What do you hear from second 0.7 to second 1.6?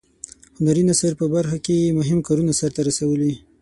نثر په برخه